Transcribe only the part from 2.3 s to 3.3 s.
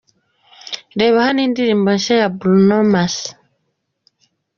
Bruno Mars:.